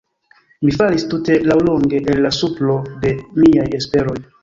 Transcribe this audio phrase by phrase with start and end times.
[0.69, 4.23] Mi falis tute laŭlonge el la supro de miaj esperoj.